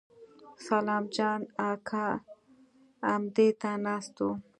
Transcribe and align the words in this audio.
سلام 0.67 1.03
جان 1.15 1.41
اکا 1.69 2.05
امدې 3.13 3.47
ته 3.61 3.71
ناست 3.85 4.15
و. 4.25 4.27